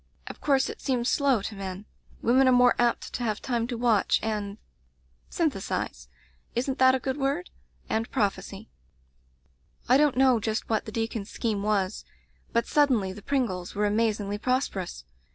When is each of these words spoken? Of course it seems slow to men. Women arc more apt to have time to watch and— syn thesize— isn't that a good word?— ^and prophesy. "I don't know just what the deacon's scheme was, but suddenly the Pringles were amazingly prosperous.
Of 0.25 0.41
course 0.41 0.67
it 0.67 0.81
seems 0.81 1.09
slow 1.09 1.43
to 1.43 1.53
men. 1.55 1.85
Women 2.23 2.47
arc 2.47 2.55
more 2.55 2.75
apt 2.79 3.13
to 3.13 3.23
have 3.23 3.39
time 3.39 3.67
to 3.67 3.77
watch 3.77 4.19
and— 4.23 4.57
syn 5.29 5.51
thesize— 5.51 6.07
isn't 6.55 6.79
that 6.79 6.95
a 6.95 6.99
good 6.99 7.17
word?— 7.17 7.51
^and 7.87 8.09
prophesy. 8.09 8.67
"I 9.87 9.97
don't 9.97 10.17
know 10.17 10.39
just 10.39 10.67
what 10.71 10.85
the 10.85 10.91
deacon's 10.91 11.29
scheme 11.29 11.61
was, 11.61 12.03
but 12.51 12.65
suddenly 12.65 13.13
the 13.13 13.21
Pringles 13.21 13.75
were 13.75 13.85
amazingly 13.85 14.39
prosperous. 14.39 15.05